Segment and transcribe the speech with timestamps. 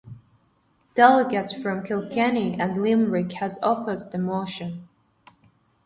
[0.95, 4.89] Delegates from Kilkenny and Limerick had opposed the motion.